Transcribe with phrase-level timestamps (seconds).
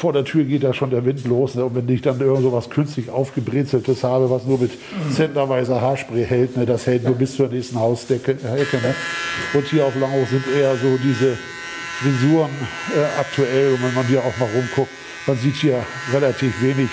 [0.00, 1.54] vor der Tür geht da schon der Wind los.
[1.54, 1.64] Ne?
[1.64, 4.72] Und wenn ich dann irgend so was künstlich aufgebrezeltes habe, was nur mit
[5.14, 6.64] zenterweiser Haarspray hält, ne?
[6.64, 8.32] das hält nur bis zur nächsten Hausdecke.
[8.32, 8.94] Ecke, ne?
[9.52, 11.36] Und hier auf Langhof sind eher so diese
[11.98, 12.50] Frisuren
[12.96, 13.74] äh, aktuell.
[13.74, 14.90] Und wenn man hier auch mal rumguckt,
[15.26, 16.88] man sieht hier relativ wenig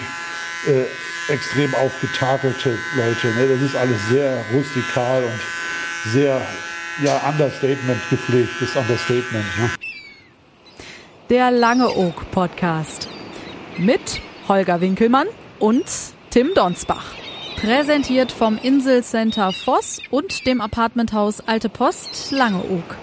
[0.67, 3.27] äh, extrem aufgetakelte Leute.
[3.27, 3.47] Ne?
[3.47, 6.41] Das ist alles sehr rustikal und sehr
[7.01, 9.45] ja, Understatement gepflegt, das Understatement.
[9.59, 9.86] Ne?
[11.29, 13.09] Der Lange Oak Podcast
[13.77, 15.27] mit Holger Winkelmann
[15.59, 15.83] und
[16.29, 17.13] Tim Donsbach.
[17.59, 22.95] Präsentiert vom Inselcenter Voss und dem Apartmenthaus Alte Post Lange Oak.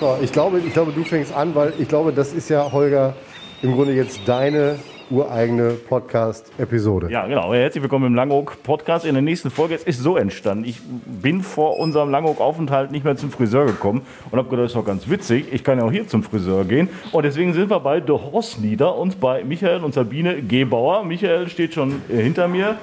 [0.00, 3.14] So, ich, glaube, ich glaube, du fängst an, weil ich glaube, das ist ja, Holger,
[3.62, 7.10] im Grunde jetzt deine ureigene Podcast-Episode.
[7.10, 7.52] Ja, genau.
[7.52, 9.04] Herzlich willkommen im Langoak-Podcast.
[9.04, 10.64] In der nächsten Folge es ist so entstanden.
[10.64, 14.76] Ich bin vor unserem Langoak-Aufenthalt nicht mehr zum Friseur gekommen und habe gedacht, das ist
[14.76, 15.46] doch ganz witzig.
[15.52, 16.88] Ich kann ja auch hier zum Friseur gehen.
[17.10, 21.04] Und deswegen sind wir bei The Horse Leader und bei Michael und Sabine Gebauer.
[21.04, 22.76] Michael steht schon äh, hinter mir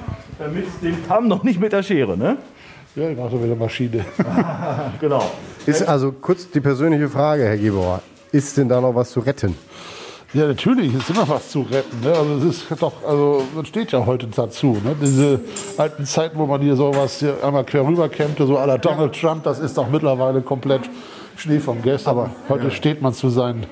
[0.54, 2.38] mit dem Kamm, noch nicht mit der Schere, ne?
[2.96, 4.04] Ja, ich mache so wieder Maschine.
[5.00, 5.24] genau.
[5.66, 8.02] Ist also kurz die persönliche Frage, Herr Gebauer.
[8.32, 9.56] Ist denn da noch was zu retten?
[10.34, 12.02] Ja, natürlich ist immer was zu retten.
[12.02, 12.10] Ne?
[12.10, 14.78] Also es ist doch, also man steht ja heute dazu.
[14.84, 14.94] Ne?
[15.02, 15.40] Diese
[15.78, 19.44] alten Zeiten, wo man hier sowas hier einmal quer rüber kämmte, so aller Donald Trump,
[19.44, 20.82] das ist doch mittlerweile komplett
[21.38, 22.12] Schnee vom gestern.
[22.12, 22.72] Aber heute ja.
[22.72, 23.66] steht man zu seinen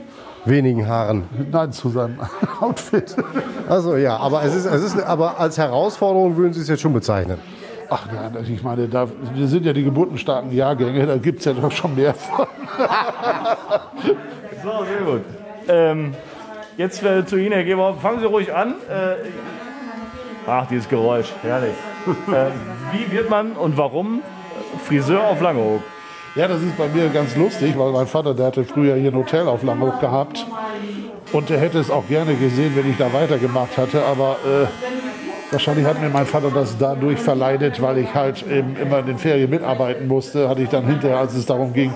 [0.46, 1.24] wenigen Haaren.
[1.52, 2.20] Nein, zu seinem
[2.62, 3.16] Outfit.
[3.68, 6.94] Also ja, aber es ist, es ist, aber als Herausforderung würden Sie es jetzt schon
[6.94, 7.38] bezeichnen.
[7.90, 11.46] Ach nein, also ich meine, da, wir sind ja die geburtenstarken Jahrgänge, da gibt es
[11.46, 12.48] ja doch schon mehr von.
[14.64, 15.22] so, sehr gut.
[15.68, 16.14] Ähm,
[16.78, 17.96] Jetzt äh, zu Ihnen, Herr Geber.
[18.02, 18.76] Fangen Sie ruhig an.
[18.90, 19.16] Äh,
[20.46, 21.74] ach, dieses Geräusch, herrlich.
[22.28, 22.48] äh,
[22.92, 24.22] wie wird man und warum
[24.84, 25.82] Friseur auf Langeoog?
[26.36, 29.16] Ja, das ist bei mir ganz lustig, weil mein Vater, der hatte früher hier ein
[29.16, 30.46] Hotel auf Langeoog gehabt.
[31.32, 34.04] Und er hätte es auch gerne gesehen, wenn ich da weitergemacht hatte.
[34.04, 34.68] Aber äh,
[35.52, 39.18] wahrscheinlich hat mir mein Vater das dadurch verleidet, weil ich halt eben immer in den
[39.18, 40.50] Ferien mitarbeiten musste.
[40.50, 41.94] Hatte ich dann hinterher, als es darum ging,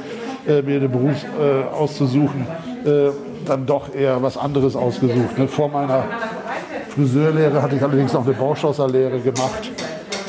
[0.47, 2.47] äh, mir den Beruf äh, auszusuchen,
[2.85, 3.09] äh,
[3.45, 5.37] dann doch eher was anderes ausgesucht.
[5.37, 5.47] Ne?
[5.47, 6.03] Vor meiner
[6.89, 9.71] Friseurlehre hatte ich allerdings noch eine Bauschlosserlehre gemacht.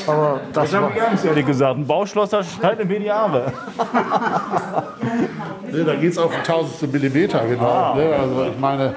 [0.07, 1.77] Aber das, das habe ich ganz ehrlich gesagt.
[1.77, 3.53] Ein Bauschlosser schneiden mir die Arme.
[5.71, 7.65] ne, da geht es auf ein tausendstel Millimeter genau.
[7.65, 7.95] Ah.
[7.95, 8.15] Ne?
[8.15, 8.95] Also ich meine,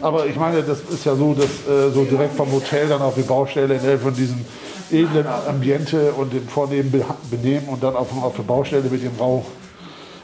[0.00, 3.14] aber ich meine, das ist ja so, dass äh, so direkt vom Hotel dann auf
[3.14, 4.44] die Baustelle ne, von diesem
[4.90, 9.44] edlen Ambiente und dem vornehmen Benehmen und dann auf, auf der Baustelle mit dem rau,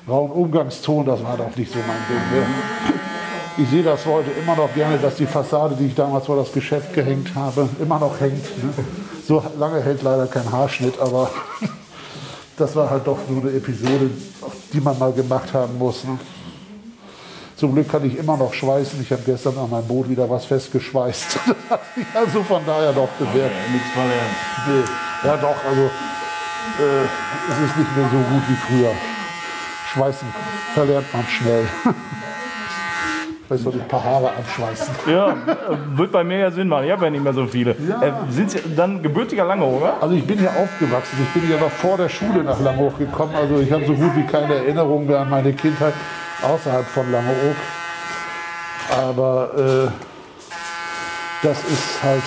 [0.09, 2.41] rauen Umgangston, das war doch nicht so mein Ding.
[2.41, 2.47] Ne?
[3.59, 6.53] Ich sehe das heute immer noch gerne, dass die Fassade, die ich damals vor das
[6.53, 8.45] Geschäft gehängt habe, immer noch hängt.
[8.63, 8.75] Ne?
[9.27, 11.31] So lange hält leider kein Haarschnitt, aber
[12.59, 14.11] das war halt doch so eine Episode,
[14.75, 16.05] die man mal gemacht haben muss.
[16.05, 16.19] Ne?
[17.57, 19.01] Zum Glück kann ich immer noch schweißen.
[19.01, 21.39] Ich habe gestern an meinem Boot wieder was festgeschweißt.
[22.15, 23.53] also von daher doch bewährt.
[23.53, 24.37] Ja, nichts verlernt.
[24.69, 25.29] Nee.
[25.29, 27.05] Ja doch, also äh,
[27.49, 28.93] es ist nicht mehr so gut wie früher.
[29.95, 30.29] Schweißen
[30.75, 31.67] verlernt man schnell.
[33.47, 34.95] Vielleicht sollte ich ein paar Haare abschweißen.
[35.07, 35.37] Ja,
[35.95, 36.85] wird bei mir ja Sinn machen.
[36.85, 37.77] Ich habe ja nicht mehr so viele.
[37.89, 38.03] Ja.
[38.03, 39.95] Äh, sind Sie dann gebürtiger Langehoch, oder?
[40.01, 41.17] Also ich bin hier aufgewachsen.
[41.23, 43.35] Ich bin ja noch vor der Schule nach Langehoch gekommen.
[43.37, 45.95] Also ich habe so gut wie keine Erinnerung mehr an meine Kindheit
[46.43, 47.57] außerhalb von Langeoog.
[48.91, 49.91] Aber äh,
[51.43, 52.23] das ist halt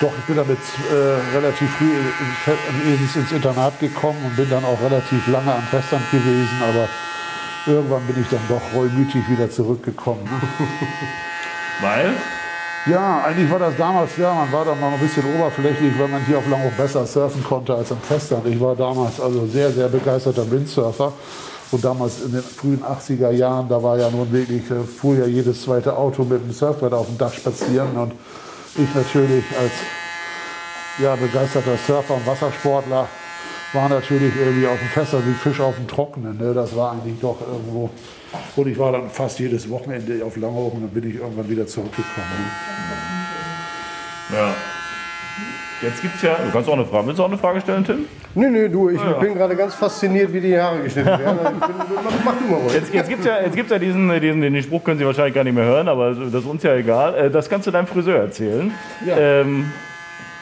[0.00, 1.90] doch, ich bin damit äh, relativ früh
[2.92, 6.62] ins, ins Internat gekommen und bin dann auch relativ lange am Festland gewesen.
[6.62, 6.88] Aber
[7.66, 10.28] irgendwann bin ich dann doch reumütig wieder zurückgekommen.
[11.80, 12.14] Weil?
[12.86, 16.22] Ja, eigentlich war das damals, ja, man war da mal ein bisschen oberflächlich, weil man
[16.26, 18.46] hier auf Langhoch besser surfen konnte als am Festland.
[18.46, 21.12] Ich war damals also sehr, sehr begeisterter Windsurfer.
[21.70, 25.24] Und damals in den frühen 80er Jahren, da war ja nun wirklich, äh, fuhr ja
[25.24, 27.96] jedes zweite Auto mit dem Surfbrett auf dem Dach spazieren.
[27.96, 28.12] Und
[28.76, 29.72] ich natürlich als
[30.98, 33.08] ja, begeisterter Surfer und Wassersportler
[33.74, 36.38] war natürlich irgendwie auf dem Fässer wie Fisch auf dem Trockenen.
[36.38, 36.54] Ne?
[36.54, 37.90] Das war eigentlich doch irgendwo.
[38.56, 41.66] Und ich war dann fast jedes Wochenende auf Langhoch und dann bin ich irgendwann wieder
[41.66, 42.50] zurückgekommen.
[44.30, 44.36] Ne?
[44.36, 44.54] Ja.
[45.82, 47.84] Jetzt gibt es ja, du kannst auch eine Frage, willst du auch eine Frage stellen,
[47.84, 48.06] Tim?
[48.34, 49.18] Nö, nö, du, ich ah, ja.
[49.18, 51.38] bin gerade ganz fasziniert, wie die Haare geschnitten werden.
[51.60, 52.74] mach, mach, du mal ruhig.
[52.74, 55.34] Jetzt, jetzt gibt es ja, jetzt gibt's ja diesen, diesen, den Spruch können Sie wahrscheinlich
[55.34, 57.14] gar nicht mehr hören, aber das ist uns ja egal.
[57.14, 58.72] Äh, das kannst du deinem Friseur erzählen.
[59.04, 59.16] Ja.
[59.18, 59.72] Ähm,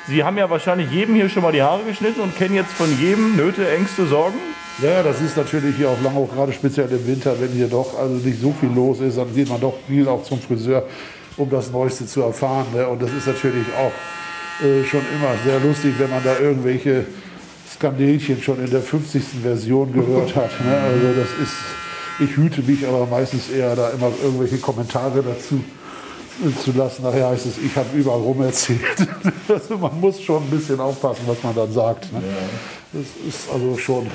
[0.08, 2.88] Sie haben ja wahrscheinlich jedem hier schon mal die Haare geschnitten und kennen jetzt von
[2.98, 4.36] jedem Nöte, Ängste, Sorgen.
[4.82, 8.14] Ja, das ist natürlich hier auf Langhoch, gerade speziell im Winter, wenn hier doch also
[8.14, 10.84] nicht so viel los ist, dann geht man doch viel auch zum Friseur,
[11.36, 12.66] um das Neueste zu erfahren.
[12.74, 12.88] Ne?
[12.88, 17.04] Und das ist natürlich auch äh, schon immer sehr lustig, wenn man da irgendwelche
[17.72, 19.22] Skandelchen schon in der 50.
[19.42, 20.50] Version gehört hat.
[20.64, 20.76] Ne?
[20.76, 21.54] Also das ist,
[22.18, 25.62] ich hüte mich aber meistens eher da immer irgendwelche Kommentare dazu
[26.62, 27.02] zu lassen.
[27.02, 28.80] Nachher heißt es, ich habe überall rum erzählt.
[29.48, 32.12] also man muss schon ein bisschen aufpassen, was man dann sagt.
[32.12, 32.22] Ne?
[32.92, 34.06] Das ist also schon.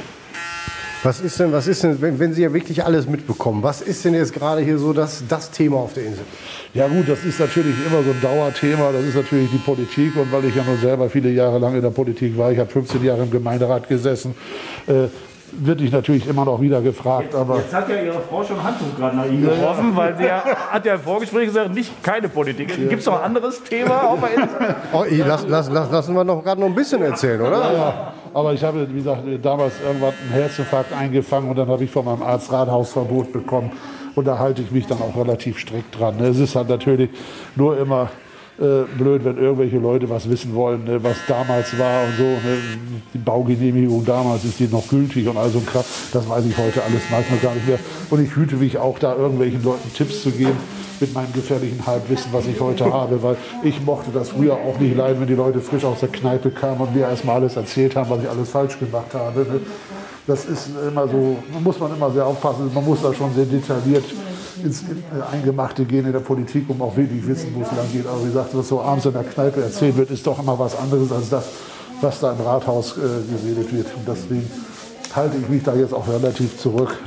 [1.03, 4.03] Was ist denn, was ist denn, wenn, wenn Sie ja wirklich alles mitbekommen, was ist
[4.03, 6.25] denn jetzt gerade hier so das, das Thema auf der Insel?
[6.73, 8.91] Ja gut, das ist natürlich immer so ein Dauerthema.
[8.91, 10.15] Das ist natürlich die Politik.
[10.15, 12.69] Und weil ich ja nur selber viele Jahre lang in der Politik war, ich habe
[12.69, 14.35] 15 Jahre im Gemeinderat gesessen,
[14.87, 15.07] äh,
[15.51, 17.33] wird ich natürlich immer noch wieder gefragt.
[17.33, 20.43] Aber Jetzt hat ja Ihre Frau schon Handtuch gerade nach Ihnen geworfen, weil sie ja,
[20.43, 22.67] hat ja im Vorgespräch gesagt, nicht keine Politik.
[22.67, 24.75] Gibt es noch ein anderes Thema auf der Insel?
[24.93, 27.73] Oh, lass, lass, lass, lassen wir noch gerade noch ein bisschen erzählen, oder?
[27.73, 31.91] Ja, aber ich habe, wie gesagt, damals irgendwann einen Herzinfarkt eingefangen und dann habe ich
[31.91, 33.71] von meinem Arzt Rathausverbot bekommen.
[34.15, 36.19] Und da halte ich mich dann auch relativ strikt dran.
[36.19, 37.09] Es ist halt natürlich
[37.55, 38.09] nur immer
[38.59, 42.23] äh, blöd, wenn irgendwelche Leute was wissen wollen, ne, was damals war und so.
[42.23, 42.57] Ne.
[43.13, 45.83] Die Baugenehmigung damals ist die noch gültig und all so ein Krach.
[46.11, 47.79] Das weiß ich heute alles manchmal gar nicht mehr.
[48.09, 50.57] Und ich hüte mich auch da irgendwelchen Leuten Tipps zu geben
[50.99, 54.95] mit meinem gefährlichen Halbwissen, was ich heute habe, weil ich mochte das früher auch nicht
[54.95, 58.09] leiden, wenn die Leute frisch aus der Kneipe kamen und mir erstmal alles erzählt haben,
[58.09, 59.41] was ich alles falsch gemacht habe.
[59.41, 59.59] ne.
[60.25, 64.03] Das ist immer so, muss man immer sehr aufpassen, man muss da schon sehr detailliert
[64.63, 64.83] ins
[65.31, 68.07] Eingemachte gehen in der Politik, um auch wirklich wissen, wo es lang geht.
[68.07, 70.77] Aber wie gesagt, was so abends in der Kneipe erzählt wird, ist doch immer was
[70.77, 71.45] anderes als das,
[72.01, 73.87] was da im Rathaus äh, geredet wird.
[73.95, 74.49] Und deswegen
[75.15, 76.97] halte ich mich da jetzt auch relativ zurück.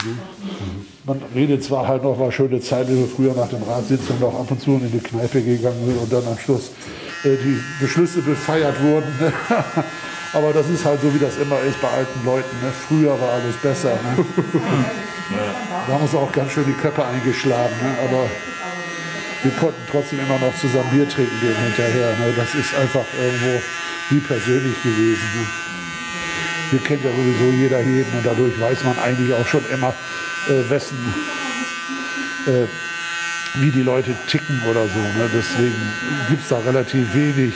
[1.05, 4.39] Man redet zwar halt noch mal schöne Zeit, wie wir früher nach den Ratssitzungen noch
[4.39, 6.71] ab und zu in die Kneipe gegangen sind und dann am Schluss
[7.25, 9.07] äh, die Beschlüsse befeiert wurden.
[10.33, 12.57] Aber das ist halt so, wie das immer ist bei alten Leuten.
[12.63, 12.73] Ne?
[12.73, 13.95] Früher war alles besser.
[13.95, 14.25] Ne?
[15.87, 17.75] Da haben uns auch ganz schön die Köpfe eingeschlagen.
[17.83, 17.95] Ne?
[18.05, 18.29] Aber
[19.43, 22.17] wir konnten trotzdem immer noch zusammen Bier trinken gehen hinterher.
[22.19, 22.35] Ne?
[22.37, 23.63] Das ist einfach irgendwo
[24.11, 25.23] wie persönlich gewesen.
[25.37, 25.47] Ne?
[26.71, 29.95] Hier kennt ja sowieso jeder jeden und dadurch weiß man eigentlich auch schon immer,
[30.49, 30.99] äh, wessen,
[32.47, 32.67] äh,
[33.61, 34.99] wie die Leute ticken oder so.
[34.99, 35.31] Ne?
[35.33, 35.93] Deswegen
[36.29, 37.55] gibt es da relativ wenig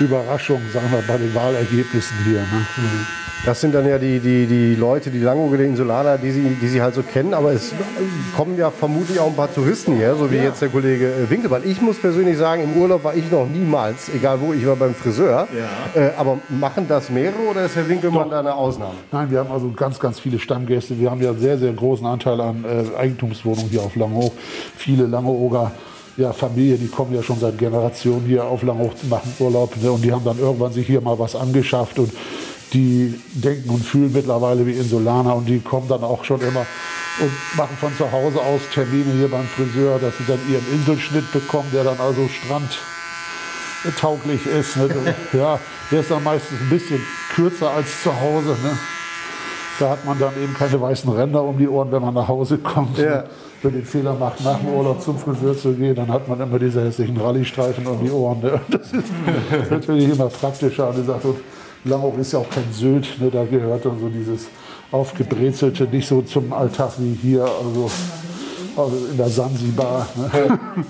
[0.00, 2.40] Überraschungen, sagen wir, bei den Wahlergebnissen hier.
[2.40, 2.66] Ne?
[3.44, 6.66] Das sind dann ja die, die, die Leute, die Langoge, die Insulaner, die sie, die
[6.66, 7.32] sie halt so kennen.
[7.32, 7.72] Aber es
[8.34, 11.62] kommen ja vermutlich auch ein paar Touristen her, so wie jetzt der Kollege äh, Winkelmann.
[11.64, 14.94] Ich muss persönlich sagen, im Urlaub war ich noch niemals, egal wo, ich war beim
[14.94, 15.46] Friseur.
[15.94, 18.94] Äh, aber machen das mehrere oder ist Herr Winkelmann da eine Ausnahme?
[19.12, 20.98] Nein, wir haben also ganz, ganz viele Stammgäste.
[20.98, 24.32] Wir haben ja einen sehr, sehr großen Anteil an äh, Eigentumswohnungen hier auf Langhoch.
[24.76, 25.70] Viele Langeoger
[26.16, 30.02] ja, Familien, die kommen ja schon seit Generationen hier auf Langhoch, machen Urlaub ne, und
[30.02, 32.10] die haben dann irgendwann sich hier mal was angeschafft und
[32.72, 36.66] die denken und fühlen mittlerweile wie Insulaner und die kommen dann auch schon immer
[37.18, 41.30] und machen von zu Hause aus Termine hier beim Friseur, dass sie dann ihren Inselschnitt
[41.32, 42.78] bekommen, der dann also Strand
[43.98, 44.76] tauglich ist.
[44.76, 45.14] Ne?
[45.32, 45.60] Ja,
[45.90, 47.00] der ist dann meistens ein bisschen
[47.34, 48.56] kürzer als zu Hause.
[48.62, 48.76] Ne?
[49.78, 52.58] Da hat man dann eben keine weißen Ränder um die Ohren, wenn man nach Hause
[52.58, 52.98] kommt.
[52.98, 53.24] Ja.
[53.62, 56.58] Wenn den Fehler macht, nach dem Urlaub zum Friseur zu gehen, dann hat man immer
[56.58, 58.40] diese hässlichen Rallye-Streifen um die Ohren.
[58.40, 58.60] Ne?
[58.70, 60.88] Das ist natürlich immer praktischer.
[60.88, 61.36] Und, gesagt, und
[61.84, 63.20] Langhoff ist ja auch kein Sylt.
[63.20, 63.30] Ne?
[63.30, 64.46] Da gehört dann so dieses
[64.92, 67.42] aufgebrezelte nicht so zum Alltag wie hier.
[67.42, 67.90] Also,
[68.76, 70.06] also in der Sansibar.
[70.16, 70.58] Ne?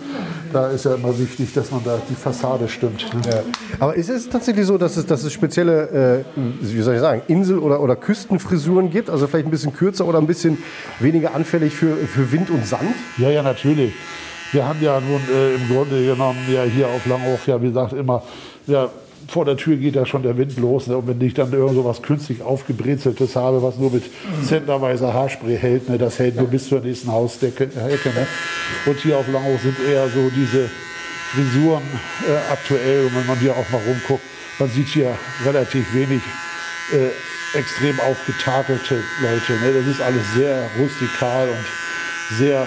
[0.57, 3.13] Da ist ja immer wichtig, dass man da die Fassade stimmt.
[3.27, 3.43] Ne?
[3.79, 7.21] Aber ist es tatsächlich so, dass es, dass es spezielle, äh, wie soll ich sagen,
[7.29, 9.11] Insel- oder, oder Küstenfrisuren gibt?
[9.11, 10.57] Also vielleicht ein bisschen kürzer oder ein bisschen
[10.99, 12.95] weniger anfällig für, für Wind und Sand?
[13.19, 13.93] Ja, ja, natürlich.
[14.53, 17.93] Wir haben ja nun äh, im Grunde genommen ja hier auf Langhoch, ja, wie gesagt,
[17.93, 18.23] immer,
[18.67, 18.89] ja,
[19.29, 20.87] vor der Tür geht ja schon der Wind los.
[20.87, 20.97] Ne?
[20.97, 24.05] Und wenn ich dann irgend so was künstlich aufgebrezeltes habe, was nur mit
[24.45, 25.99] zentnerweiser Haarspray hält, ne?
[25.99, 27.65] das hält nur bis zur nächsten Hausdecke.
[27.65, 28.27] äh, Ecke, ne?
[28.87, 30.69] Und hier auf Langhoch sind eher so diese
[31.33, 31.83] Frisuren
[32.27, 33.07] äh, aktuell.
[33.07, 34.23] Und wenn man hier auch mal rumguckt,
[34.59, 36.23] man sieht hier relativ wenig
[36.93, 39.53] äh, extrem aufgetakelte Leute.
[39.61, 39.73] Ne?
[39.73, 42.67] Das ist alles sehr rustikal und sehr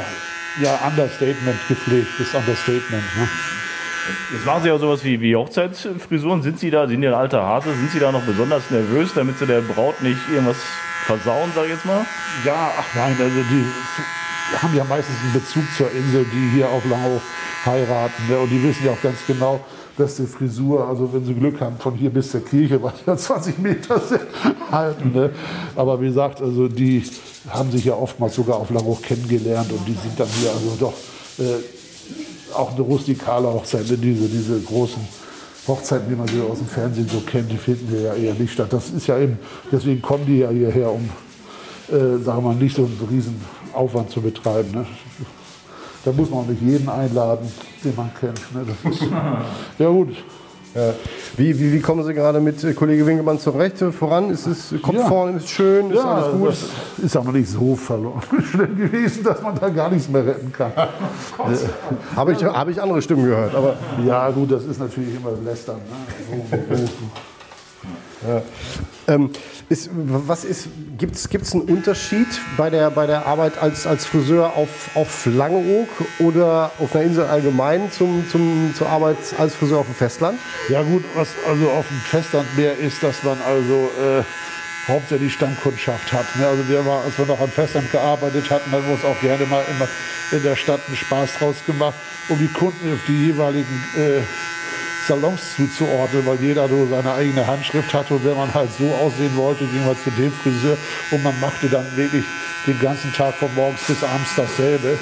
[0.61, 3.03] ja, Understatement gepflegt, das Understatement.
[3.17, 3.29] Ne?
[4.31, 6.41] Jetzt machen Sie ja sowas wie, wie Hochzeitsfrisuren.
[6.41, 9.37] Sind Sie da, sind Sie ein alter Hase, sind Sie da noch besonders nervös, damit
[9.39, 10.57] Sie der Braut nicht irgendwas
[11.05, 12.05] versauen, sag ich jetzt mal?
[12.45, 13.65] Ja, ach nein, also die
[14.57, 17.21] haben ja meistens einen Bezug zur Insel, die hier auf Langhoch
[17.65, 18.27] heiraten.
[18.27, 18.39] Ne?
[18.39, 19.59] Und die wissen ja auch ganz genau,
[19.97, 23.17] dass die Frisur, also wenn sie Glück haben, von hier bis zur Kirche, was ja
[23.17, 24.21] 20 Meter sind,
[24.71, 25.11] halten.
[25.13, 25.31] Ne?
[25.75, 27.03] Aber wie gesagt, also die
[27.49, 30.93] haben sich ja oftmals sogar auf Langhoch kennengelernt und die sind dann hier also doch
[31.39, 31.78] äh,
[32.53, 33.97] auch eine rustikale Hochzeit, ne?
[33.97, 35.01] diese, diese großen
[35.67, 38.53] Hochzeiten, wie man sie aus dem Fernsehen so kennt, die finden wir ja eher nicht
[38.53, 38.71] statt.
[38.71, 39.37] Das ist ja eben,
[39.71, 41.09] deswegen kommen die ja hierher, um,
[41.89, 43.39] äh, sagen wir mal, nicht so einen riesen
[43.73, 44.71] Aufwand zu betreiben.
[44.71, 44.85] Ne?
[46.03, 47.51] Da muss man auch nicht jeden einladen,
[47.83, 48.41] den man kennt.
[48.53, 48.65] Ne?
[48.89, 49.01] Ist,
[49.79, 50.15] ja gut,
[50.75, 50.93] Ja.
[51.35, 54.29] Wie, wie, wie kommen Sie gerade mit äh, Kollege Winkelmann zurecht äh, voran?
[54.29, 55.07] Ist es, kommt Ja.
[55.07, 56.47] vorne, ist schön, ist Ja, alles gut?
[56.49, 58.21] das ist aber nicht so verloren
[58.51, 60.71] schlimm gewesen, dass man da gar nichts mehr retten kann.
[62.15, 65.77] Habe ich, hab ich andere Stimmen gehört, aber Ja, gut, das ist natürlich immer Lästern.
[65.77, 66.85] Ne?
[68.21, 68.43] So.
[69.07, 69.31] Ähm,
[69.69, 74.55] ist, was ist, gibt es einen Unterschied bei der, bei der Arbeit als, als Friseur
[74.55, 75.87] auf, auf Langeoog
[76.19, 80.39] oder auf einer Insel allgemein zum, zum, zur Arbeit als Friseur auf dem Festland?
[80.69, 84.23] Ja gut, was also auf dem Festland mehr ist, dass man also äh,
[84.87, 86.25] hauptsächlich Stammkundschaft hat.
[86.35, 86.47] Ne?
[86.47, 89.45] Also wir waren, als wir noch am Festland gearbeitet hatten, haben wir uns auch gerne
[89.45, 89.87] mal immer
[90.31, 91.95] in der Stadt einen Spaß draus gemacht,
[92.27, 94.21] um die Kunden auf die jeweiligen äh,
[95.09, 99.35] Salons zuzuordnen, weil jeder so seine eigene Handschrift hatte und wenn man halt so aussehen
[99.35, 100.77] wollte, ging man zu dem Friseur
[101.09, 102.23] und man machte dann wirklich
[102.67, 104.99] den ganzen Tag von morgens bis abends dasselbe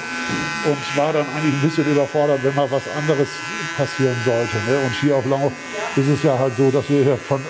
[0.64, 3.28] und war dann eigentlich ein bisschen überfordert, wenn mal was anderes
[3.76, 4.56] passieren sollte.
[4.66, 4.78] Ne?
[4.86, 5.52] Und hier auf Langeoog
[5.96, 7.42] ist es ja halt so, dass wir hier von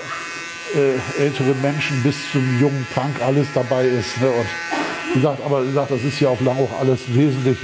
[0.74, 4.20] äh, älteren Menschen bis zum jungen Punk alles dabei ist.
[4.20, 4.28] Ne?
[4.28, 4.46] Und
[5.14, 7.58] wie gesagt, aber wie gesagt, das ist hier auf Langeoog alles wesentlich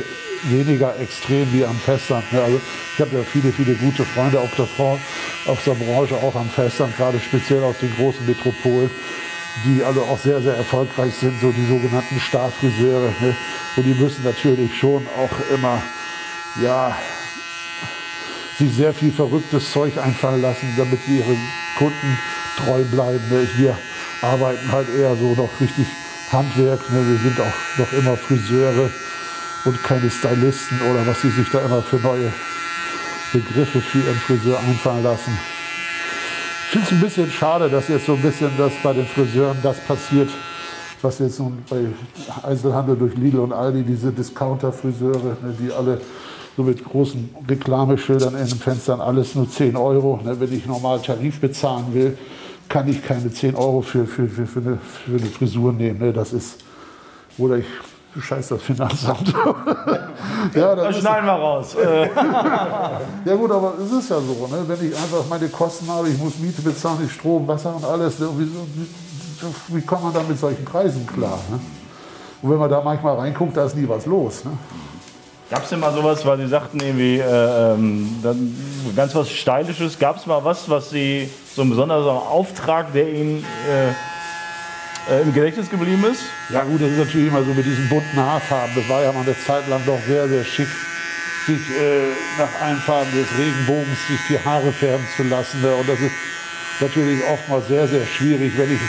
[0.45, 2.31] weniger extrem wie am Festland.
[2.33, 2.43] Ne?
[2.43, 2.61] Also
[2.95, 4.67] ich habe ja viele, viele gute Freunde auf der,
[5.47, 8.91] auf der Branche, auch am Festland, gerade speziell aus den großen Metropolen,
[9.65, 13.13] die alle auch sehr, sehr erfolgreich sind, so die sogenannten Starfriseure.
[13.21, 13.37] Ne?
[13.77, 15.83] Und die müssen natürlich schon auch immer,
[16.63, 16.97] ja,
[18.59, 21.39] sich sehr viel verrücktes Zeug einfallen lassen, damit sie ihren
[21.77, 22.19] Kunden
[22.57, 23.29] treu bleiben.
[23.29, 23.49] Ne?
[23.57, 23.77] Wir
[24.23, 25.87] arbeiten halt eher so noch richtig
[26.31, 26.91] Handwerk.
[26.91, 27.05] Ne?
[27.07, 28.91] Wir sind auch noch immer Friseure
[29.65, 32.33] und keine Stylisten oder was sie sich da immer für neue
[33.33, 35.37] Begriffe für ihren Friseur einfallen lassen.
[36.67, 39.57] Ich finde es ein bisschen schade, dass jetzt so ein bisschen das bei den Friseuren
[39.63, 40.29] das passiert,
[41.03, 41.87] was jetzt nun bei
[42.43, 46.01] Einzelhandel durch Lidl und Aldi, diese Discounter-Friseure, ne, die alle
[46.57, 50.21] so mit großen Reklameschildern in den Fenstern, alles nur 10 Euro.
[50.25, 52.17] Ne, wenn ich normal Tarif bezahlen will,
[52.69, 55.99] kann ich keine 10 Euro für, für, für, für, eine, für eine Frisur nehmen.
[55.99, 56.59] Ne, das ist,
[57.39, 57.67] oder ich
[58.21, 59.33] scheiß das Finanzamt.
[60.55, 61.77] ja, das schneiden wir raus.
[63.25, 64.65] Ja gut, aber es ist ja so, ne?
[64.67, 68.19] wenn ich einfach meine Kosten habe, ich muss Miete bezahlen, ich Strom, Wasser und alles,
[68.19, 68.29] ne?
[68.37, 71.39] wie, wie, wie kommt man da mit solchen Preisen klar?
[71.51, 71.59] Ne?
[72.43, 74.45] Und wenn man da manchmal reinguckt, da ist nie was los.
[74.45, 74.53] Ne?
[75.51, 78.55] Gab es denn mal sowas, weil Sie sagten irgendwie, äh, ähm, dann
[78.95, 83.39] ganz was Stylisches, gab es mal was, was Sie, so ein besonderer Auftrag, der Ihnen
[83.39, 83.93] äh,
[85.11, 86.23] äh, im Gedächtnis geblieben ist?
[86.51, 88.75] Ja gut, das ist natürlich immer so mit diesen bunten Haarfarben.
[88.75, 90.69] Das war ja mal eine Zeit lang doch sehr, sehr schick,
[91.47, 92.81] sich äh, nach allen
[93.13, 95.61] des Regenbogens sich die Haare färben zu lassen.
[95.61, 95.75] Ne?
[95.75, 96.13] Und das ist
[96.81, 98.81] natürlich oftmals sehr, sehr schwierig, wenn ich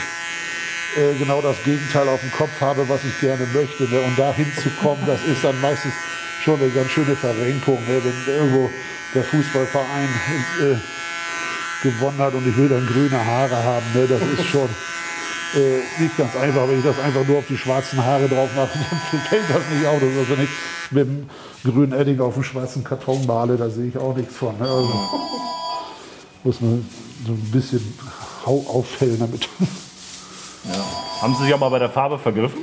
[0.96, 3.84] äh, genau das Gegenteil auf dem Kopf habe, was ich gerne möchte.
[3.84, 4.00] Ne?
[4.00, 5.92] Und da hinzukommen, das ist dann meistens
[6.42, 7.84] schon eine ganz schöne Verrenkung.
[7.86, 8.00] Ne?
[8.02, 8.70] Wenn irgendwo
[9.14, 10.08] der Fußballverein
[10.60, 10.76] äh,
[11.82, 14.06] gewonnen hat und ich will dann grüne Haare haben, ne?
[14.08, 14.68] das ist schon
[15.54, 16.68] äh, nicht ganz einfach.
[16.68, 18.78] Wenn ich das einfach nur auf die schwarzen Haare drauf mache,
[19.12, 20.00] dann fällt das nicht auf.
[20.00, 20.52] Das ist also nicht
[20.90, 21.28] mit dem
[21.64, 24.56] grünen Edding auf dem schwarzen Karton male, da sehe ich auch nichts von.
[24.58, 24.64] Ne?
[24.64, 25.10] Also
[26.44, 26.86] muss man
[27.26, 27.80] so ein bisschen
[28.44, 29.48] Hau auffällen damit.
[31.20, 32.60] Haben Sie sich auch mal bei der Farbe vergriffen?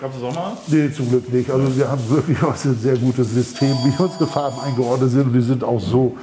[0.00, 0.56] Gab es auch mal?
[0.66, 1.50] Nee, zum Glück nicht.
[1.50, 5.26] Also wir haben wirklich was ein sehr gutes System, wie unsere Farben eingeordnet sind.
[5.26, 6.16] Und die sind auch so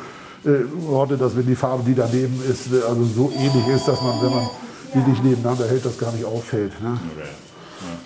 [0.46, 4.02] äh, geordnet, dass wenn die Farbe, die daneben ist, äh, also so ähnlich ist, dass
[4.02, 4.48] man, wenn man
[4.94, 6.82] die nicht nebeneinander hält, das gar nicht auffällt.
[6.82, 6.98] Ne?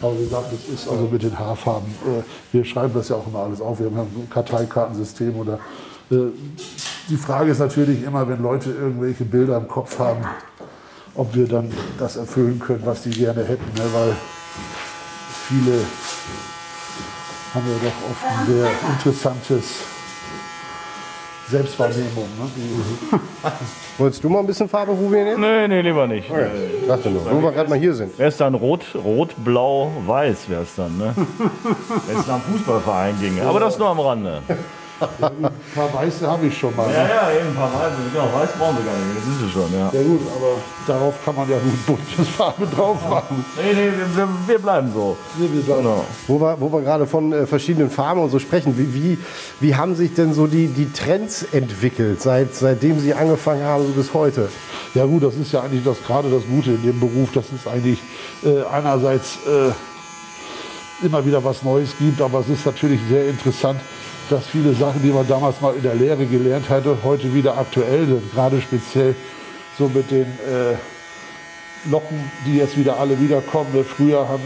[0.02, 1.90] Aber wie gesagt, das ist also mit den Haarfarben.
[2.06, 3.80] Äh, wir schreiben das ja auch immer alles auf.
[3.80, 5.60] Wir haben ja ein Karteikartensystem oder.
[6.12, 6.32] Äh,
[7.10, 10.26] die Frage ist natürlich immer, wenn Leute irgendwelche Bilder im Kopf haben,
[11.16, 13.74] ob wir dann das erfüllen können, was die gerne hätten.
[13.76, 13.84] Ne?
[13.94, 14.16] Weil
[15.48, 15.80] viele
[17.54, 19.64] haben ja doch oft ein sehr interessantes
[21.50, 22.28] Selbstwahrnehmung.
[22.38, 23.20] Ne?
[23.98, 25.40] Wolltest du mal ein bisschen Farbe probieren?
[25.40, 26.30] Nee, nee, lieber nicht.
[26.30, 28.18] Ich dachte nur, wo wir gerade mal hier sind.
[28.20, 31.14] Wäre es dann rot, rot, blau, weiß wäre es dann, ne?
[32.08, 33.44] Wenn es nach dem Fußballverein ginge.
[33.44, 34.42] Aber das nur am Rande.
[35.00, 36.92] ein paar Weiße habe ich schon mal.
[36.92, 37.10] Ja, Ne?
[37.10, 37.96] ja, eben ein paar Weiße.
[38.12, 39.18] Genau, weiß brauchen Sie gar nicht.
[39.18, 39.92] Das sind Sie schon, ja.
[39.94, 40.56] Ja gut, aber
[40.88, 43.46] darauf kann man ja nun buntes Farbe drauf machen.
[43.58, 45.18] Nee, nee, wir, wir, wir bleiben so.
[45.38, 46.06] Genau.
[46.28, 49.18] Wo wir, wo wir gerade von äh, verschiedenen Farben und so sprechen, wie, wie,
[49.60, 53.94] wie haben sich denn so die, die Trends entwickelt, seit, seitdem Sie angefangen haben so
[53.94, 54.50] bis heute?
[54.96, 57.68] Ja gut, das ist ja eigentlich das, gerade das Gute in dem Beruf, dass es
[57.72, 58.00] eigentlich
[58.44, 59.72] äh, einerseits äh,
[61.06, 63.80] immer wieder was Neues gibt, aber es ist natürlich sehr interessant,
[64.30, 68.06] dass viele Sachen, die man damals mal in der Lehre gelernt hatte, heute wieder aktuell
[68.06, 68.34] sind.
[68.34, 69.16] Gerade speziell
[69.78, 70.76] so mit den äh,
[71.90, 73.70] Locken, die jetzt wieder alle wiederkommen.
[73.74, 74.44] Ne, Früher haben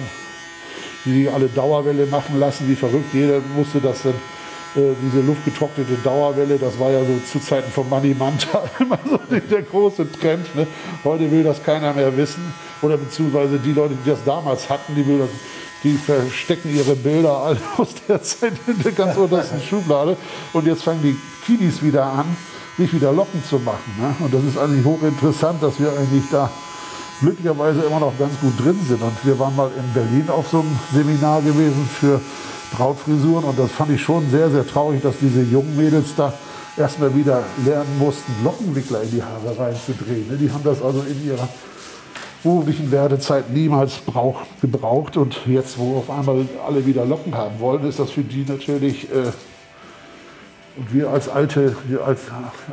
[1.05, 3.13] die alle Dauerwelle machen lassen, wie verrückt.
[3.13, 4.13] Jeder musste das dann
[4.75, 9.19] äh, diese luftgetrocknete Dauerwelle, das war ja so zu Zeiten von Money Manta immer so
[9.37, 10.55] der große Trend.
[10.55, 10.65] Ne?
[11.03, 12.53] Heute will das keiner mehr wissen.
[12.81, 15.29] Oder beziehungsweise die Leute, die das damals hatten, die, will das,
[15.83, 20.17] die verstecken ihre Bilder alle aus der Zeit in der ganz untersten Schublade.
[20.53, 22.25] Und jetzt fangen die Kiddies wieder an,
[22.77, 23.95] sich wieder Locken zu machen.
[23.99, 24.15] Ne?
[24.19, 26.49] Und das ist eigentlich hochinteressant, dass wir eigentlich da
[27.19, 29.01] glücklicherweise immer noch ganz gut drin sind.
[29.01, 32.19] Und wir waren mal in Berlin auf so einem Seminar gewesen für
[32.71, 36.33] Brautfrisuren und das fand ich schon sehr, sehr traurig, dass diese jungen Mädels da
[36.77, 40.27] erstmal wieder lernen mussten, Lockenwickler in die Haare reinzudrehen.
[40.29, 40.37] Ne?
[40.37, 41.47] Die haben das also in ihrer
[42.43, 47.87] beruflichen Werdezeit niemals brauch, gebraucht und jetzt, wo auf einmal alle wieder Locken haben wollen,
[47.87, 49.31] ist das für die natürlich äh,
[50.77, 52.21] und wir als alte, wir als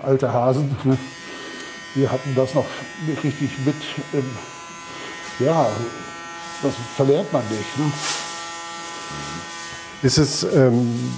[0.02, 0.96] alte Hasen, ne,
[1.94, 2.66] wir hatten das noch
[3.06, 3.75] nicht richtig mit,
[4.14, 4.25] ähm,
[5.40, 5.66] ja,
[6.62, 7.78] das verlernt man nicht.
[7.78, 7.92] Ne?
[10.02, 11.10] Ist es, ähm,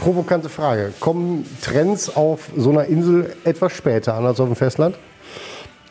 [0.00, 4.96] provokante Frage, kommen Trends auf so einer Insel etwas später an als auf dem Festland?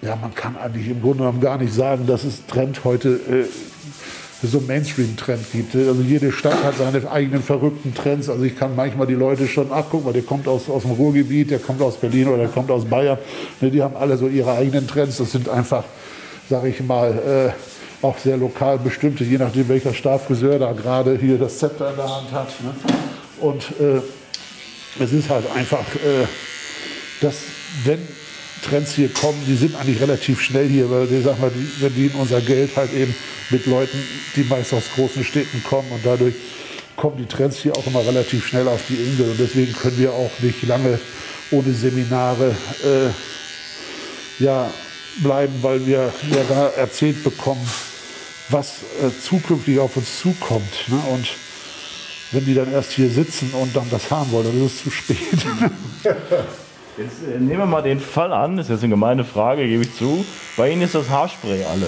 [0.07, 3.43] Ja, man kann eigentlich im Grunde genommen gar nicht sagen, dass es Trend heute äh,
[4.41, 5.75] so Mainstream-Trend gibt.
[5.75, 8.29] Also jede Stadt hat seine eigenen verrückten Trends.
[8.29, 11.51] Also ich kann manchmal die Leute schon, guck mal, der kommt aus, aus dem Ruhrgebiet,
[11.51, 13.17] der kommt aus Berlin oder der kommt aus Bayern.
[13.59, 15.17] Ne, die haben alle so ihre eigenen Trends.
[15.17, 15.83] Das sind einfach,
[16.49, 21.37] sage ich mal, äh, auch sehr lokal bestimmte, je nachdem welcher Starfriseur da gerade hier
[21.37, 22.47] das Zepter in der Hand hat.
[22.61, 22.73] Ne?
[23.41, 23.99] Und äh,
[25.03, 26.25] es ist halt einfach, äh,
[27.19, 27.35] dass
[27.83, 27.99] wenn
[28.61, 32.15] Trends hier kommen, die sind eigentlich relativ schnell hier, weil die, sag mal, die verdienen
[32.19, 33.15] unser Geld halt eben
[33.49, 33.97] mit Leuten,
[34.35, 36.35] die meist aus großen Städten kommen und dadurch
[36.95, 40.11] kommen die Trends hier auch immer relativ schnell auf die Insel und deswegen können wir
[40.11, 40.99] auch nicht lange
[41.51, 44.69] ohne Seminare äh, ja,
[45.21, 47.65] bleiben, weil wir ja da erzählt bekommen,
[48.49, 50.87] was äh, zukünftig auf uns zukommt.
[50.87, 50.99] Ne?
[51.11, 51.27] Und
[52.31, 54.91] wenn die dann erst hier sitzen und dann das haben wollen, dann ist es zu
[54.91, 55.17] spät.
[56.97, 59.83] Jetzt äh, nehmen wir mal den Fall an, das ist jetzt eine gemeine Frage, gebe
[59.83, 60.25] ich zu.
[60.55, 61.85] Bei Ihnen ist das Haarspray alle.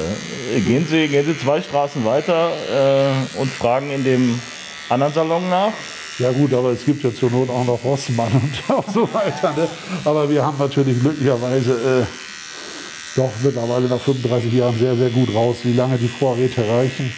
[0.56, 4.40] Äh, gehen Sie, gehen Sie zwei Straßen weiter äh, und fragen in dem
[4.88, 5.74] anderen Salon nach?
[6.20, 9.54] Ja gut, aber es gibt ja zur Not auch noch Rossmann und auch so weiter.
[9.58, 9.68] Ne?
[10.06, 15.58] Aber wir haben natürlich glücklicherweise äh, doch mittlerweile nach 35 Jahren sehr, sehr gut raus,
[15.64, 17.12] wie lange die Vorräte reichen.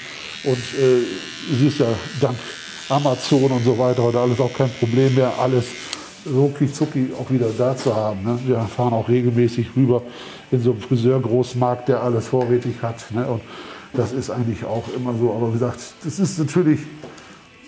[0.45, 1.87] Und äh, es ist ja
[2.21, 2.37] dank
[2.87, 5.65] Amazon und so weiter heute alles auch kein Problem mehr, alles
[6.25, 8.23] rucki zucki auch wieder da zu haben.
[8.23, 8.39] Ne?
[8.45, 10.01] Wir fahren auch regelmäßig rüber
[10.51, 13.11] in so einen Friseurgroßmarkt, der alles vorrätig hat.
[13.11, 13.25] Ne?
[13.25, 13.41] Und
[13.93, 15.33] das ist eigentlich auch immer so.
[15.33, 16.79] Aber wie gesagt, das ist natürlich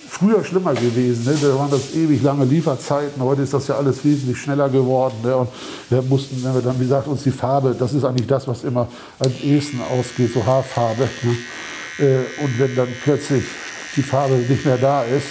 [0.08, 1.26] früher schlimmer gewesen.
[1.26, 1.38] Ne?
[1.42, 3.22] Da waren das ewig lange Lieferzeiten.
[3.22, 5.16] Heute ist das ja alles wesentlich schneller geworden.
[5.24, 5.36] Ne?
[5.36, 5.50] Und
[5.90, 8.64] wir mussten, wenn wir dann, wie gesagt, uns die Farbe, das ist eigentlich das, was
[8.64, 8.88] immer
[9.20, 11.10] am ehesten ausgeht, so Haarfarbe.
[11.24, 12.06] Ne?
[12.06, 13.44] Äh, und wenn dann plötzlich
[13.96, 15.28] die Farbe nicht mehr da ist,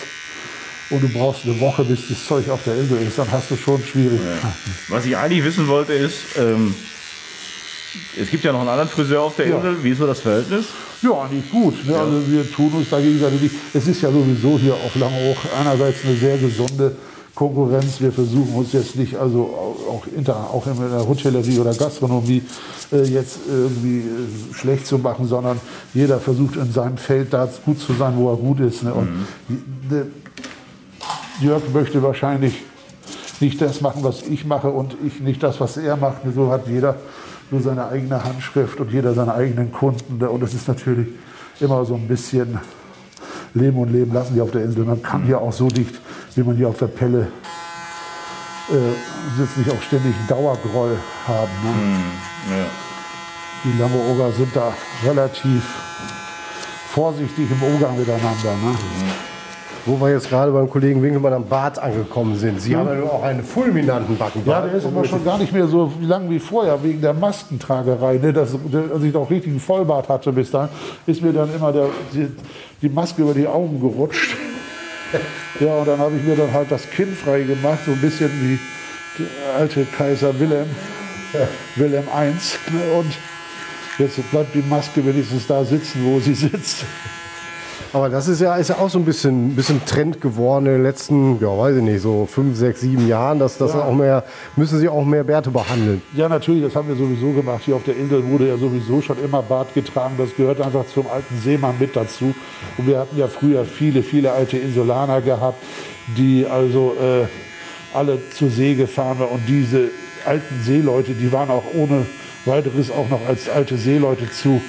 [0.93, 3.57] und du brauchst eine Woche, bis das Zeug auf der Insel ist, dann hast du
[3.57, 4.39] schon Schwierigkeiten.
[4.43, 4.55] Ja.
[4.89, 6.75] Was ich eigentlich wissen wollte ist, ähm,
[8.19, 9.73] es gibt ja noch einen anderen Friseur auf der Insel.
[9.75, 9.85] Ja.
[9.85, 10.67] Wie ist so das Verhältnis?
[11.03, 11.85] Ja, nicht gut.
[11.85, 11.93] Ne?
[11.93, 12.01] Ja.
[12.03, 13.55] Also wir tun uns dagegen nicht.
[13.75, 16.97] Es ist ja sowieso hier auf Langeoog einerseits eine sehr gesunde
[17.35, 18.01] Konkurrenz.
[18.01, 22.43] Wir versuchen uns jetzt nicht, also auch, inter, auch in der Hotellerie oder Gastronomie
[22.93, 25.61] äh, jetzt irgendwie äh, schlecht zu machen, sondern
[25.95, 28.83] jeder versucht in seinem Feld da gut zu sein, wo er gut ist.
[28.83, 28.95] Ne?
[28.95, 29.09] Und
[29.49, 29.65] mhm.
[29.91, 30.07] ne,
[31.41, 32.63] Jörg möchte wahrscheinlich
[33.41, 36.19] nicht das machen, was ich mache und ich nicht das, was er macht.
[36.35, 36.97] So hat jeder
[37.51, 40.23] nur seine eigene Handschrift und jeder seine eigenen Kunden.
[40.23, 41.09] Und das ist natürlich
[41.61, 42.59] immer so ein bisschen
[43.55, 44.85] Leben und Leben lassen die auf der Insel.
[44.85, 46.01] Man kann hier auch so dicht,
[46.35, 47.29] wie man hier auf der Pelle
[48.71, 51.51] äh, sitzt, nicht auch ständig einen Dauergroll haben.
[51.63, 51.71] Ne?
[51.71, 52.67] Mm, ja.
[53.65, 54.73] Die Lammerburger sind da
[55.05, 55.63] relativ
[56.89, 58.53] vorsichtig im Umgang miteinander.
[58.63, 58.71] Ne?
[58.71, 59.32] Mhm
[59.85, 62.61] wo wir jetzt gerade beim Kollegen Winkelmann am Bart angekommen sind.
[62.61, 62.79] Sie hm.
[62.79, 64.65] haben ja auch einen fulminanten Backenbart.
[64.65, 68.19] Ja, der ist aber schon gar nicht mehr so lang wie vorher, wegen der Maskentragerei.
[68.19, 68.33] Ne?
[68.33, 70.71] Das, als ich noch richtig einen Vollbart hatte bis dahin,
[71.07, 72.29] ist mir dann immer der, die,
[72.81, 74.37] die Maske über die Augen gerutscht.
[75.61, 78.31] ja, und dann habe ich mir dann halt das Kinn frei gemacht, so ein bisschen
[78.41, 78.59] wie
[79.19, 80.69] der alte Kaiser Wilhelm,
[81.77, 82.27] Wilhelm I.
[82.73, 82.93] Ne?
[82.99, 83.13] Und
[83.99, 86.85] jetzt bleibt die Maske wenigstens da sitzen, wo sie sitzt.
[87.95, 90.83] Aber das ist ja, ist ja auch so ein bisschen, bisschen Trend geworden in den
[90.83, 93.85] letzten, ja, weiß ich nicht, so fünf, sechs, sieben Jahren, dass das ja.
[93.85, 94.25] auch mehr,
[94.57, 96.01] müssen sie auch mehr Bärte behandeln.
[96.15, 97.63] Ja, natürlich, das haben wir sowieso gemacht.
[97.65, 100.15] Hier auf der Insel wurde ja sowieso schon immer Bart getragen.
[100.17, 102.35] Das gehört einfach zum alten Seemann mit dazu.
[102.79, 105.63] Und wir hatten ja früher viele, viele alte Insulaner gehabt,
[106.17, 107.27] die also äh,
[107.95, 109.29] alle zur See gefahren waren.
[109.29, 109.91] Und diese
[110.25, 112.07] alten Seeleute, die waren auch ohne
[112.47, 114.63] weiteres auch noch als alte Seeleute zu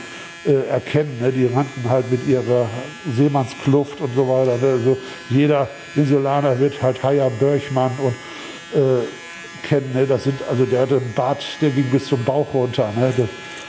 [0.45, 1.17] äh, erkennen.
[1.21, 1.32] Ne?
[1.32, 2.67] Die rannten halt mit ihrer
[3.15, 4.58] Seemannskluft und so weiter.
[4.58, 4.73] Ne?
[4.73, 4.97] Also
[5.29, 8.13] jeder Insulaner wird halt Haya Börchmann und
[8.77, 9.03] äh,
[9.67, 9.91] kennen.
[9.93, 10.06] Ne?
[10.06, 12.91] Das sind, also der hatte einen Bart, der ging bis zum Bauch runter.
[12.95, 13.13] Ne?
[13.15, 13.27] Das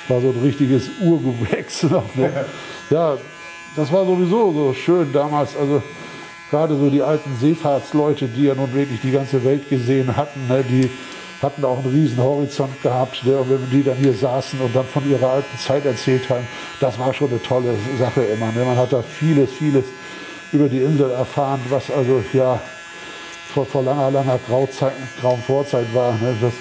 [0.09, 2.15] war so ein richtiges Urgewächs noch.
[2.15, 2.31] Ne?
[2.91, 3.17] Ja,
[3.77, 5.57] das war sowieso so schön damals.
[5.57, 5.83] Also
[6.51, 10.63] gerade so die alten Seefahrtsleute, die ja nun wirklich die ganze Welt gesehen hatten, ne?
[10.69, 10.91] die
[11.45, 13.25] hatten auch einen riesen Horizont gehabt.
[13.25, 13.37] Ne?
[13.37, 16.47] Und wenn die dann hier saßen und dann von ihrer alten Zeit erzählt haben,
[16.81, 18.51] das war schon eine tolle Sache immer.
[18.53, 18.65] Ne?
[18.65, 19.85] Man hat da vieles, vieles
[20.53, 22.61] über die Insel erfahren, was also ja
[23.53, 26.13] vor, vor langer, langer Grauzeit, grauen Vorzeit war.
[26.15, 26.35] Ne?
[26.41, 26.55] Das,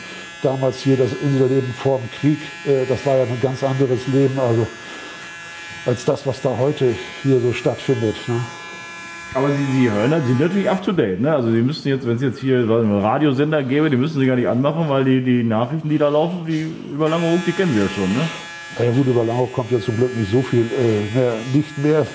[0.43, 4.37] damals hier das Inselleben vor dem Krieg, äh, das war ja ein ganz anderes Leben,
[4.39, 4.67] also
[5.85, 6.93] als das, was da heute
[7.23, 8.15] hier so stattfindet.
[8.27, 8.41] Ne?
[9.35, 11.19] Aber Sie, Sie hören, Sie sind natürlich up to date.
[11.19, 11.33] Ne?
[11.33, 14.35] Also Sie müssten jetzt, wenn es jetzt hier einen Radiosender gäbe, die müssen Sie gar
[14.35, 17.79] nicht anmachen, weil die, die Nachrichten, die da laufen, die über Langeoog, die kennen Sie
[17.79, 18.09] ja schon.
[18.13, 18.21] Ne?
[18.79, 22.05] Ja gut, über Langeoog kommt ja zum Glück nicht so viel äh, mehr, nicht mehr.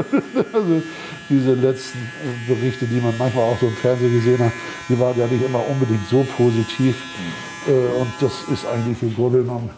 [0.52, 0.82] also
[1.28, 4.52] diese letzten äh, Berichte, die man manchmal auch so im Fernsehen gesehen hat,
[4.88, 6.96] die waren ja nicht immer unbedingt so positiv.
[7.66, 9.70] Äh, und das ist eigentlich im Grunde genommen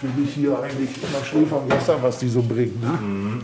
[0.00, 2.80] für mich hier eigentlich immer Schnee von gestern, was die so bringen.
[2.80, 2.88] Ne?
[2.88, 3.42] Mhm.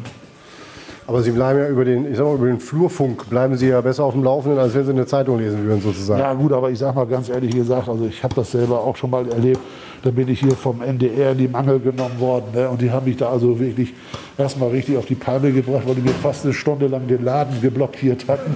[1.09, 3.81] Aber Sie bleiben ja über den, ich sag mal, über den Flurfunk bleiben Sie ja
[3.81, 6.21] besser auf dem Laufenden, als wenn Sie eine Zeitung lesen würden, sozusagen.
[6.21, 8.97] Ja gut, aber ich sage mal ganz ehrlich gesagt, also ich habe das selber auch
[8.97, 9.61] schon mal erlebt.
[10.03, 12.47] Da bin ich hier vom NDR in die Mangel genommen worden.
[12.55, 12.69] Ne?
[12.69, 13.95] Und die haben mich da also wirklich
[14.37, 17.61] erstmal richtig auf die Palme gebracht, weil die mir fast eine Stunde lang den Laden
[17.61, 18.55] geblockiert hatten.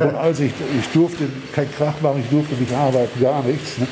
[0.00, 3.78] Und als ich, ich durfte kein Krach machen, ich durfte nicht arbeiten, gar nichts.
[3.78, 3.86] Ne?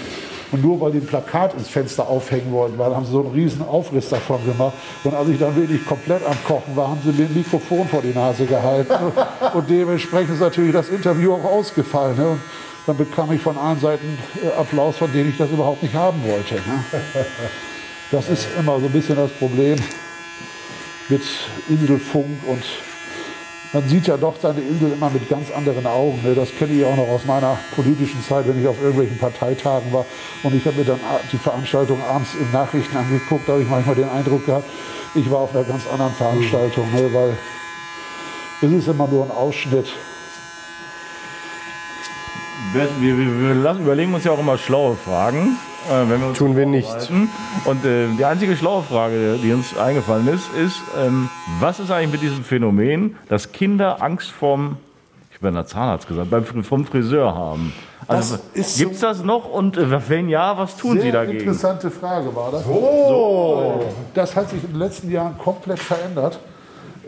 [0.53, 3.33] Und nur weil die ein Plakat ins Fenster aufhängen wollten, weil haben sie so einen
[3.33, 4.75] riesen Aufriss davon gemacht.
[5.03, 8.03] Und als ich dann wirklich komplett am Kochen war, haben sie mir ein Mikrofon vor
[8.03, 8.93] die Nase gehalten.
[9.55, 12.17] und dementsprechend ist natürlich das Interview auch ausgefallen.
[12.17, 12.29] Ne?
[12.29, 12.41] Und
[12.87, 16.23] dann bekam ich von allen Seiten äh, Applaus, von denen ich das überhaupt nicht haben
[16.25, 16.55] wollte.
[16.55, 16.85] Ne?
[18.13, 19.77] Das ist immer so ein bisschen das Problem
[21.09, 21.23] mit
[21.69, 22.63] Inselfunk und
[23.73, 26.21] man sieht ja doch seine Insel immer mit ganz anderen Augen.
[26.23, 26.35] Ne?
[26.35, 30.07] Das kenne ich auch noch aus meiner politischen Zeit, wenn ich auf irgendwelchen Parteitagen war.
[30.43, 31.01] Und ich habe mir dann
[31.33, 33.49] die Veranstaltung abends in Nachrichten angeguckt.
[33.49, 34.69] Da habe ich manchmal den Eindruck gehabt,
[35.15, 36.93] ich war auf einer ganz anderen Veranstaltung.
[36.93, 37.13] Ne?
[37.13, 37.37] Weil
[38.63, 39.89] es ist immer nur ein Ausschnitt.
[42.73, 45.59] Wir, wir, wir lassen, überlegen uns ja auch immer schlaue Fragen.
[45.91, 47.11] Äh, wir Tun wir nicht.
[47.65, 51.29] Und äh, die einzige schlaue Frage, die uns eingefallen ist, ist, ähm,
[51.61, 54.79] was ist eigentlich mit diesem Phänomen, dass Kinder Angst vorm,
[55.31, 57.73] ich habe ja Zahnarzt gesagt, beim, vom Friseur haben?
[58.09, 61.41] Also, Gibt es das noch und äh, wenn ja, was tun Sie dagegen?
[61.41, 62.65] Interessante Frage war das.
[62.67, 63.83] Oh.
[64.15, 66.39] Das hat sich in den letzten Jahren komplett verändert.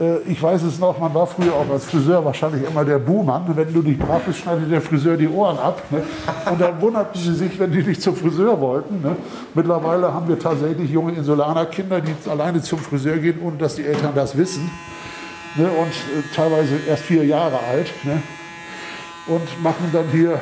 [0.01, 3.45] Äh, ich weiß es noch, man war früher auch als Friseur wahrscheinlich immer der Buhmann.
[3.55, 5.83] Wenn du nicht brav bist, schneidet der Friseur die Ohren ab.
[5.91, 6.03] Ne?
[6.51, 9.03] Und dann wunderten sie sich, wenn die nicht zum Friseur wollten.
[9.03, 9.17] Ne?
[9.55, 14.13] Mittlerweile haben wir tatsächlich junge Insulanerkinder, die alleine zum Friseur gehen, ohne dass die Eltern
[14.15, 14.71] das wissen.
[15.57, 15.69] Ne?
[15.69, 17.93] Und äh, teilweise erst vier Jahre alt.
[18.05, 18.23] Ne?
[19.27, 20.41] Und machen dann hier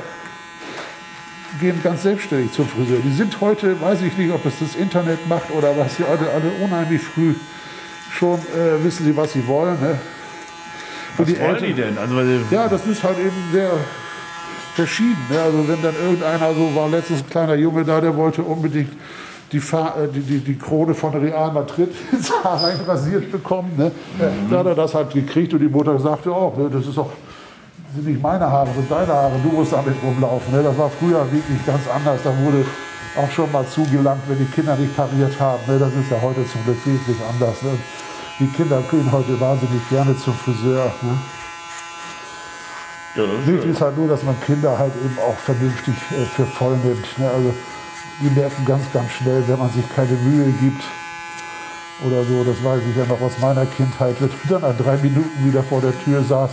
[1.60, 2.98] gehen ganz selbstständig zum Friseur.
[3.02, 6.30] Die sind heute, weiß ich nicht, ob es das Internet macht oder was, die alle,
[6.30, 7.34] alle unheimlich früh
[8.10, 9.80] schon äh, wissen sie, was sie wollen.
[9.80, 9.98] Ne?
[11.16, 11.98] Was die wollen Eltern, die denn?
[11.98, 13.70] Also, ja, das ist halt eben sehr
[14.74, 15.24] verschieden.
[15.30, 15.40] Ne?
[15.40, 18.92] Also wenn dann irgendeiner, so war letztens ein kleiner Junge da, der wollte unbedingt
[19.52, 23.72] die, äh, die, die, die Krone von Real Madrid ins Haar reinrasiert bekommen.
[23.76, 23.90] Ne?
[24.18, 24.50] Mhm.
[24.50, 27.10] Da hat er das halt gekriegt und die Mutter sagte auch, ne, das ist doch
[27.94, 30.54] sind nicht meine Haare, das sind deine Haare, du musst damit rumlaufen.
[30.54, 30.62] Ne?
[30.62, 32.20] Das war früher wirklich ganz anders.
[32.22, 32.64] Da wurde
[33.16, 35.62] auch schon mal zugelangt, wenn die Kinder nicht pariert haben.
[35.66, 35.78] Ne?
[35.78, 37.62] Das ist ja heute zum Glück wesentlich anders.
[37.62, 37.78] Ne?
[38.38, 40.92] Die Kinder gehen heute wahnsinnig gerne zum Friseur.
[41.02, 41.18] Ne?
[43.16, 46.76] Ja, Wichtig ist halt nur, dass man Kinder halt eben auch vernünftig äh, für voll
[46.76, 47.06] nimmt.
[47.18, 47.54] Also
[48.20, 50.82] die merken ganz, ganz schnell, wenn man sich keine Mühe gibt
[52.04, 54.98] oder so, das weiß ich ja noch aus meiner Kindheit, wenn du dann an drei
[54.98, 56.50] Minuten wieder vor der Tür saß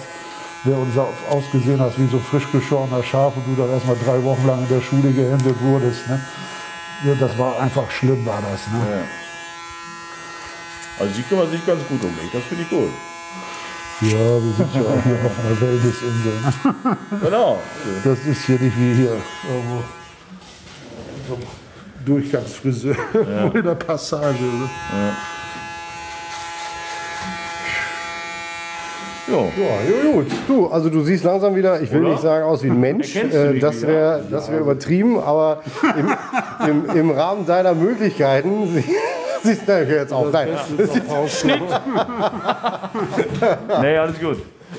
[0.66, 0.98] der uns
[1.30, 4.70] ausgesehen hast wie so frisch geschorener Schaf und du dann erstmal drei Wochen lang in
[4.70, 6.08] der Schule gehändet wurdest.
[6.08, 6.20] Ne?
[7.06, 8.68] Ja, das war einfach schlimm, war das.
[8.72, 8.80] Ne?
[8.80, 9.04] Ja.
[11.00, 12.92] Also sie kümmern sich ganz gut um mich, das finde ich gut.
[14.02, 16.34] Ja, wir sind ja auch hier auf einer Wellnessinsel.
[16.42, 16.98] Ne?
[17.22, 17.60] Genau.
[18.04, 19.84] Das ist hier nicht wie hier irgendwo
[21.28, 21.38] so
[22.06, 23.48] Durchgangsfriseur ja.
[23.54, 24.44] in der Passage.
[24.44, 24.70] Ne?
[24.92, 25.33] Ja.
[29.28, 29.38] Ja.
[29.38, 30.28] ja, gut.
[30.48, 32.12] Du, also du siehst langsam wieder, ich will Oder?
[32.12, 35.64] nicht sagen aus wie ein Mensch, äh, das wäre wär übertrieben, aber
[35.98, 36.14] im,
[36.68, 38.84] im, im Rahmen deiner Möglichkeiten
[39.44, 40.30] siehst du jetzt auch.
[40.32, 40.50] Nein.
[41.28, 41.62] Schnitt.
[43.82, 44.38] nee, alles gut.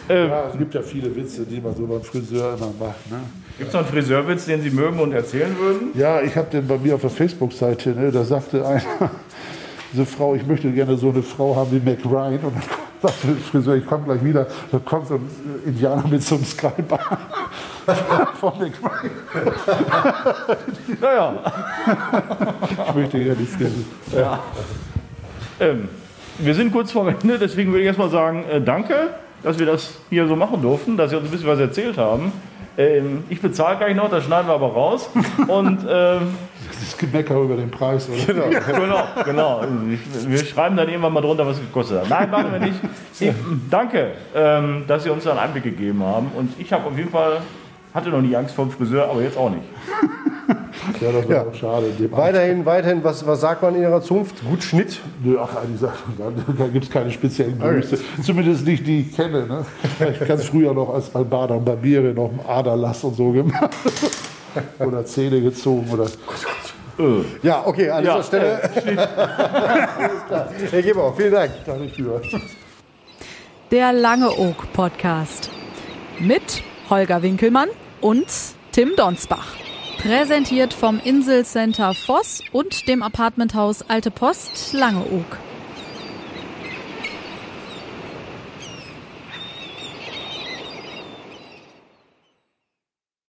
[0.08, 3.10] Ähm, ja, es gibt ja viele Witze, die man so beim Friseur immer macht.
[3.10, 3.20] Ne?
[3.56, 5.90] Gibt es noch einen Friseurwitz, den Sie mögen und erzählen würden?
[5.94, 7.90] Ja, ich habe den bei mir auf der Facebook-Seite.
[7.90, 8.82] Ne, da sagte einer,
[9.92, 12.40] diese Frau, ich möchte gerne so eine Frau haben wie Mac Ryan.
[12.42, 12.62] Und dann
[13.04, 14.46] sagt der Friseur, ich komme gleich wieder.
[14.72, 15.28] Da kommt so ein
[15.66, 17.18] Indianer mit so einem Skybar
[18.40, 19.54] von Mac Ryan.
[21.00, 21.34] Naja,
[22.88, 23.72] Ich möchte gerne das Geld.
[25.60, 25.88] ähm,
[26.38, 29.10] wir sind kurz vor Ende, deswegen würde ich erstmal sagen, äh, danke,
[29.44, 32.32] dass wir das hier so machen durften, dass Sie uns ein bisschen was erzählt haben.
[32.76, 35.08] Ähm, ich bezahle gleich noch, das schneiden wir aber raus.
[35.46, 36.34] Und ähm,
[36.80, 38.48] Das Gemecker über den Preis, oder?
[38.72, 39.60] genau, genau.
[39.92, 42.08] Ich, wir schreiben dann irgendwann mal drunter, was es gekostet hat.
[42.08, 42.80] Nein, machen wir nicht.
[43.20, 43.32] Ich,
[43.70, 46.32] danke, ähm, dass Sie uns da einen Einblick gegeben haben.
[46.34, 47.42] Und ich habe auf jeden Fall,
[47.92, 49.62] hatte noch nie Angst vor dem Friseur, aber jetzt auch nicht.
[51.00, 51.50] Ja, das wäre Ja.
[51.50, 51.86] auch schade.
[52.10, 54.36] Weiterhin, weiterhin, was, was sagt man in Ihrer Zunft?
[54.48, 55.00] Gut Schnitt?
[55.22, 56.14] Nö, ach, die Sachen,
[56.58, 57.98] da, gibt es keine speziellen Grüße.
[58.22, 59.46] Zumindest nicht, die ich kenne.
[59.46, 59.64] Ne?
[60.20, 63.70] Ich ganz früher noch als Bader und Barbiere noch einen Aderlass und so gemacht.
[64.78, 65.88] oder Zähne gezogen.
[65.92, 66.06] Oder
[67.42, 68.62] Ja, okay, an Ja, dieser Stelle.
[69.16, 70.48] Alles klar.
[70.70, 71.50] Herr Geber, vielen Dank.
[71.66, 72.20] dafür.
[73.70, 75.50] Der Lange Oak Podcast.
[76.20, 77.68] Mit Holger Winkelmann
[78.00, 78.26] und
[78.72, 79.46] Tim Donsbach.
[79.98, 85.38] Präsentiert vom Inselcenter Voss und dem Apartmenthaus Alte Post Langeoog.